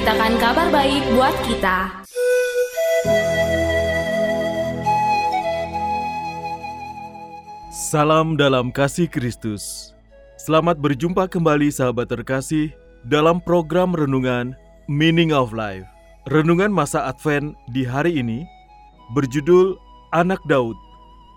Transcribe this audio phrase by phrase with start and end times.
[0.00, 1.78] Memberitakan kabar baik buat kita
[7.68, 9.92] Salam dalam kasih Kristus.
[10.40, 12.72] Selamat berjumpa kembali sahabat terkasih
[13.12, 14.56] dalam program renungan
[14.88, 15.84] Meaning of Life.
[16.32, 18.48] Renungan masa Advent di hari ini
[19.12, 19.76] berjudul
[20.16, 20.80] Anak Daud,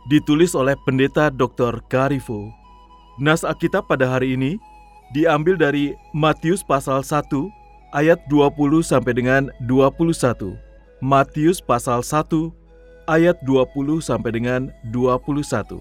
[0.08, 1.84] ditulis oleh Pendeta Dr.
[1.92, 2.48] Karifo.
[3.20, 4.56] Nas Alkitab pada hari ini
[5.12, 7.63] diambil dari Matius pasal 1
[7.94, 10.58] ayat 20 sampai dengan 21.
[11.00, 12.52] Matius pasal 1
[13.06, 15.80] ayat 20 sampai dengan 21.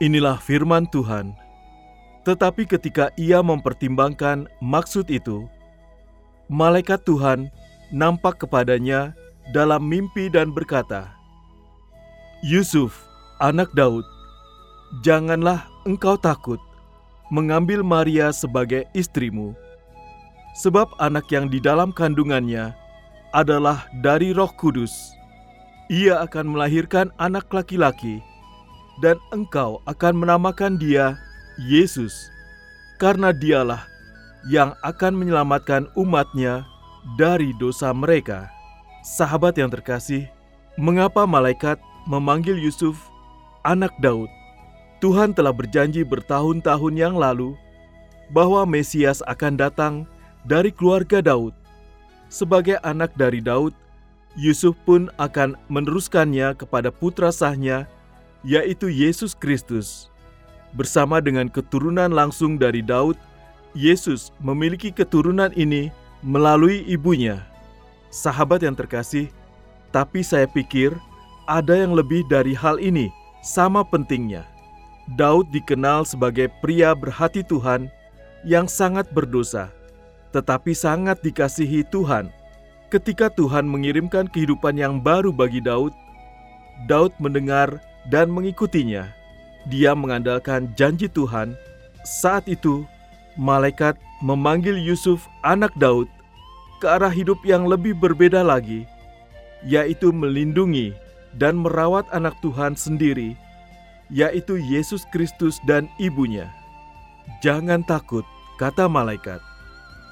[0.00, 1.34] Inilah firman Tuhan.
[2.22, 5.50] Tetapi ketika ia mempertimbangkan maksud itu,
[6.46, 7.50] malaikat Tuhan
[7.90, 9.10] nampak kepadanya
[9.50, 11.10] dalam mimpi dan berkata,
[12.46, 12.94] "Yusuf,
[13.42, 14.06] anak Daud,
[15.02, 16.62] janganlah engkau takut
[17.32, 19.56] mengambil Maria sebagai istrimu,
[20.56, 22.76] sebab anak yang di dalam kandungannya
[23.32, 25.16] adalah dari Roh Kudus.
[25.88, 28.32] Ia akan melahirkan anak laki-laki."
[29.00, 31.16] dan engkau akan menamakan dia
[31.56, 32.28] Yesus,
[33.00, 33.86] karena dialah
[34.50, 36.66] yang akan menyelamatkan umatnya
[37.16, 38.50] dari dosa mereka.
[39.06, 40.28] Sahabat yang terkasih,
[40.76, 42.98] mengapa malaikat memanggil Yusuf
[43.64, 44.28] anak Daud?
[45.02, 47.58] Tuhan telah berjanji bertahun-tahun yang lalu
[48.30, 50.06] bahwa Mesias akan datang
[50.42, 51.54] dari keluarga Daud.
[52.32, 53.76] Sebagai anak dari Daud,
[54.32, 57.84] Yusuf pun akan meneruskannya kepada putra sahnya,
[58.40, 60.08] yaitu Yesus Kristus.
[60.72, 63.20] Bersama dengan keturunan langsung dari Daud,
[63.76, 65.92] Yesus memiliki keturunan ini
[66.24, 67.44] melalui ibunya.
[68.08, 69.28] Sahabat yang terkasih,
[69.92, 70.96] tapi saya pikir
[71.44, 73.12] ada yang lebih dari hal ini,
[73.44, 74.48] sama pentingnya.
[75.18, 77.92] Daud dikenal sebagai pria berhati Tuhan
[78.48, 79.68] yang sangat berdosa,
[80.32, 82.32] tetapi sangat dikasihi Tuhan.
[82.88, 85.92] Ketika Tuhan mengirimkan kehidupan yang baru bagi Daud,
[86.88, 89.06] Daud mendengar dan mengikutinya.
[89.70, 91.54] Dia mengandalkan janji Tuhan.
[92.02, 92.82] Saat itu,
[93.38, 96.10] malaikat memanggil Yusuf, anak Daud,
[96.82, 98.82] ke arah hidup yang lebih berbeda lagi,
[99.62, 100.90] yaitu melindungi
[101.38, 103.38] dan merawat anak Tuhan sendiri,
[104.10, 106.50] yaitu Yesus Kristus dan ibunya.
[107.38, 108.26] "Jangan takut,"
[108.58, 109.51] kata malaikat.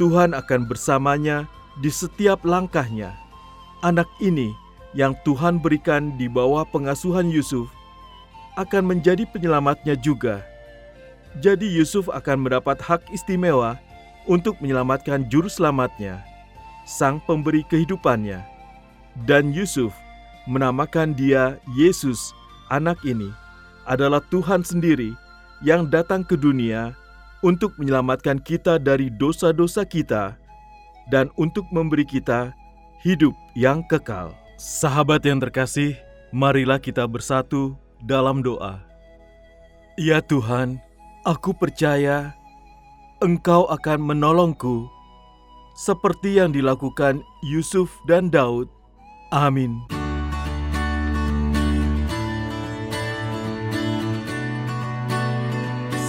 [0.00, 1.44] "Tuhan akan bersamanya
[1.84, 3.12] di setiap langkahnya."
[3.84, 4.56] Anak ini
[4.96, 7.68] yang Tuhan berikan di bawah pengasuhan Yusuf
[8.58, 10.42] akan menjadi penyelamatnya juga.
[11.38, 13.78] Jadi Yusuf akan mendapat hak istimewa
[14.26, 16.20] untuk menyelamatkan juru selamatnya,
[16.82, 18.42] sang pemberi kehidupannya.
[19.24, 19.94] Dan Yusuf
[20.50, 22.34] menamakan dia Yesus,
[22.68, 23.30] anak ini
[23.86, 25.14] adalah Tuhan sendiri
[25.62, 26.94] yang datang ke dunia
[27.40, 30.36] untuk menyelamatkan kita dari dosa-dosa kita
[31.08, 32.52] dan untuk memberi kita
[33.00, 34.32] hidup yang kekal.
[34.60, 35.96] Sahabat yang terkasih,
[36.30, 38.84] marilah kita bersatu dalam doa.
[39.96, 40.80] Ya Tuhan,
[41.24, 42.36] aku percaya
[43.20, 44.88] Engkau akan menolongku
[45.76, 48.68] seperti yang dilakukan Yusuf dan Daud.
[49.28, 49.99] Amin.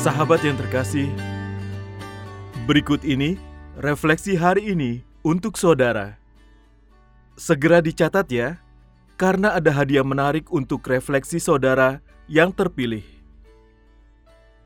[0.02, 1.14] Sahabat yang terkasih,
[2.66, 3.38] berikut ini
[3.78, 6.18] refleksi hari ini untuk saudara.
[7.38, 8.58] Segera dicatat ya
[9.14, 13.06] karena ada hadiah menarik untuk refleksi saudara yang terpilih.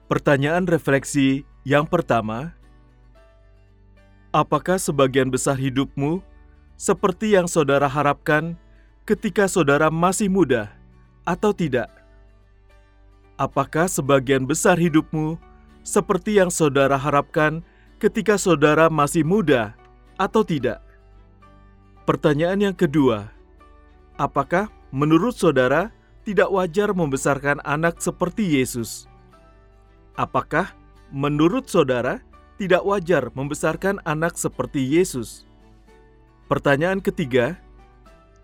[0.08, 2.56] Pertanyaan refleksi yang pertama:
[4.32, 6.24] Apakah sebagian besar hidupmu
[6.80, 8.56] seperti yang saudara harapkan
[9.04, 10.72] ketika saudara masih muda,
[11.28, 11.95] atau tidak?
[13.36, 15.36] Apakah sebagian besar hidupmu
[15.84, 17.60] seperti yang saudara harapkan
[18.00, 19.76] ketika saudara masih muda,
[20.16, 20.80] atau tidak?
[22.08, 23.32] Pertanyaan yang kedua:
[24.16, 25.92] Apakah menurut saudara
[26.24, 29.12] tidak wajar membesarkan anak seperti Yesus?
[30.16, 30.72] Apakah
[31.12, 32.24] menurut saudara
[32.56, 35.44] tidak wajar membesarkan anak seperti Yesus?
[36.48, 37.60] Pertanyaan ketiga,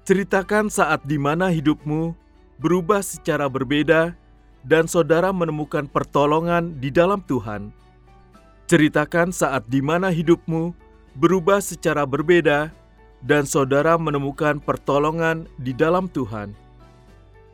[0.01, 2.17] Ceritakan saat di mana hidupmu
[2.57, 4.17] berubah secara berbeda
[4.65, 7.73] dan saudara menemukan pertolongan di dalam Tuhan.
[8.69, 10.71] Ceritakan saat di mana hidupmu
[11.17, 12.71] berubah secara berbeda
[13.21, 16.55] dan saudara menemukan pertolongan di dalam Tuhan.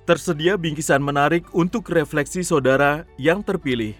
[0.07, 3.91] Tersedia bingkisan menarik untuk refleksi saudara yang terpilih.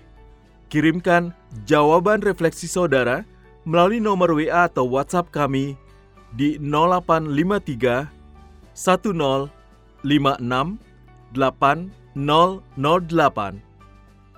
[0.71, 1.36] Kirimkan
[1.68, 3.27] jawaban refleksi saudara
[3.68, 5.75] melalui nomor WA atau WhatsApp kami
[6.31, 8.07] di 0853
[8.71, 9.50] 1056
[12.17, 13.61] 8008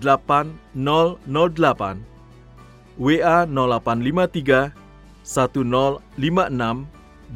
[0.00, 1.98] 8008
[2.96, 4.72] WA 0853
[5.26, 6.86] 1056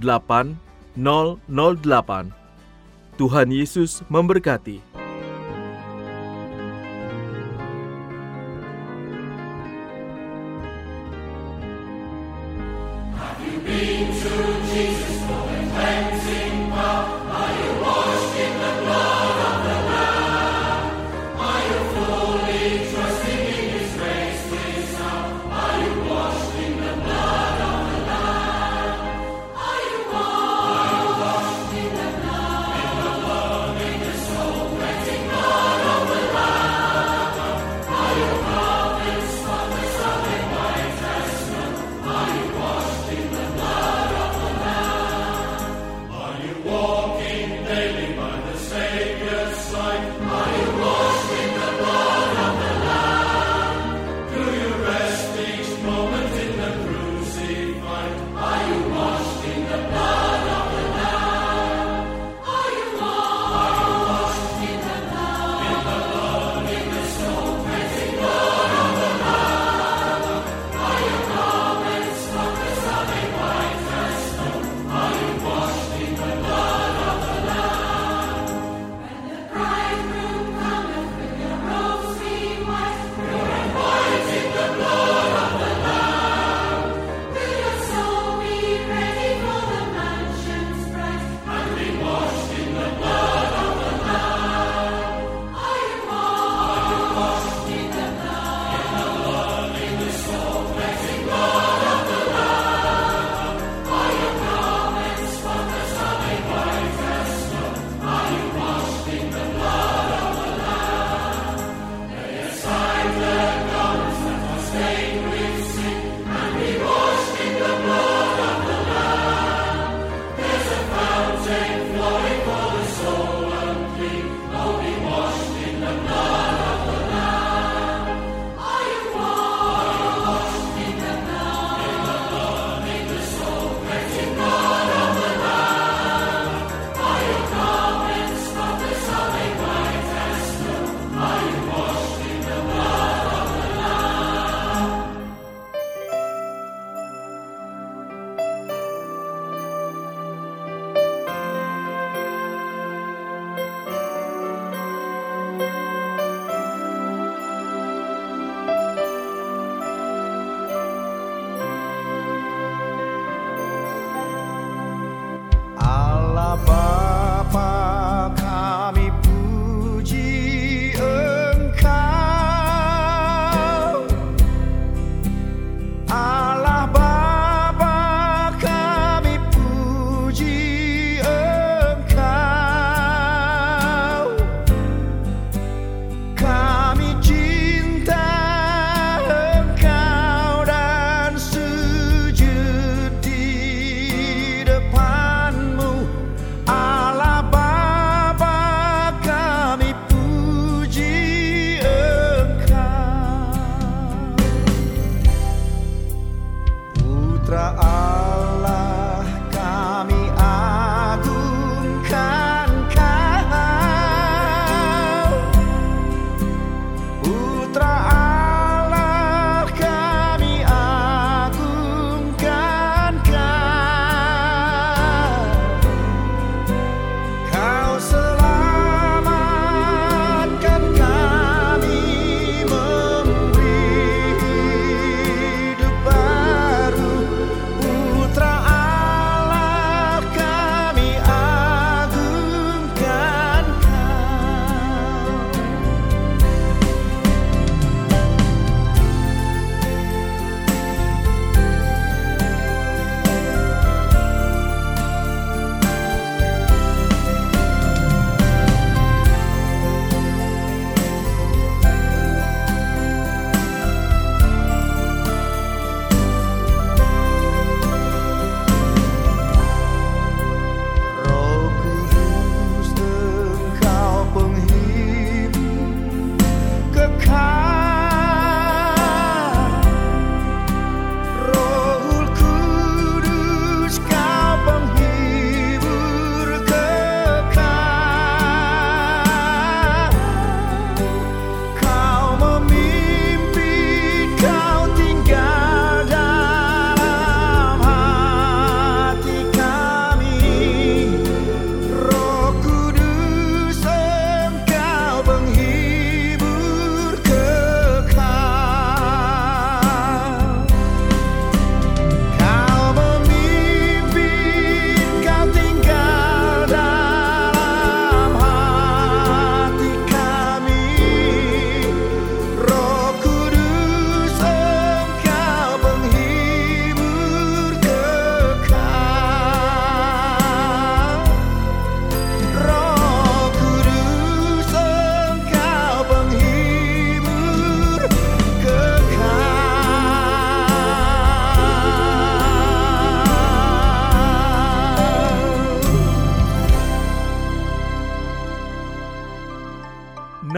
[0.00, 0.69] 8008
[3.14, 4.89] Tuhan Yesus memberkati.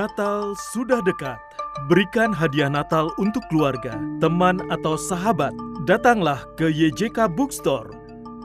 [0.03, 1.39] Natal sudah dekat.
[1.87, 5.55] Berikan hadiah Natal untuk keluarga, teman, atau sahabat.
[5.87, 7.95] Datanglah ke YJK Bookstore.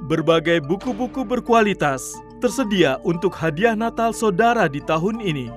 [0.05, 5.49] Berbagai buku-buku berkualitas tersedia untuk hadiah Natal saudara di tahun ini.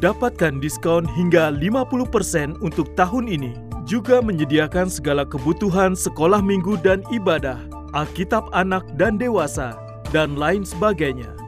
[0.00, 3.52] Dapatkan diskon hingga 50% untuk tahun ini.
[3.84, 7.60] Juga menyediakan segala kebutuhan sekolah minggu dan ibadah,
[7.92, 9.76] Alkitab anak dan dewasa,
[10.08, 11.43] dan lain sebagainya.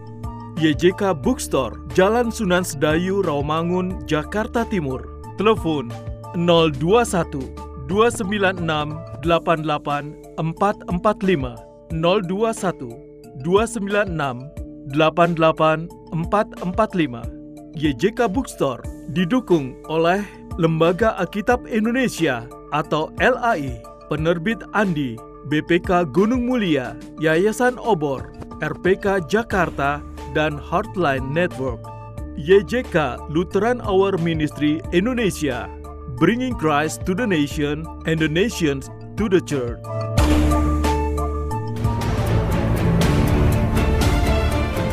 [0.56, 5.04] YJK Bookstore, Jalan Sunan Sedayu, Rawamangun, Jakarta Timur.
[5.36, 5.92] Telepon
[6.32, 7.44] 021
[7.92, 8.64] 296
[9.20, 11.60] 88 445
[11.92, 12.88] 021
[13.44, 14.48] 296
[14.96, 17.76] 88 445.
[17.76, 18.80] YJK Bookstore
[19.12, 20.24] didukung oleh
[20.56, 23.76] Lembaga Alkitab Indonesia atau LAI,
[24.08, 25.20] Penerbit Andi,
[25.52, 28.32] BPK Gunung Mulia, Yayasan Obor,
[28.64, 30.00] RPK Jakarta,
[30.36, 31.80] dan Heartline Network.
[32.36, 35.72] YJK Lutheran Hour Ministry Indonesia,
[36.20, 39.80] bringing Christ to the nation and the nations to the church.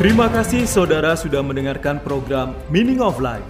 [0.00, 3.44] Terima kasih saudara sudah mendengarkan program Meaning of Life.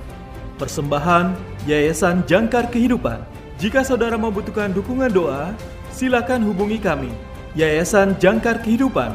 [0.58, 1.38] Persembahan
[1.70, 3.22] Yayasan Jangkar Kehidupan.
[3.62, 5.54] Jika saudara membutuhkan dukungan doa,
[5.94, 7.14] silakan hubungi kami,
[7.54, 9.14] Yayasan Jangkar Kehidupan,